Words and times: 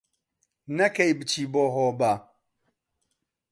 نەکەی 0.77 1.11
بچی 1.19 1.43
بۆ 1.53 1.63
هۆبە 1.75 2.13